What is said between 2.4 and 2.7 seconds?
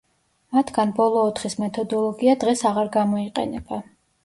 დღეს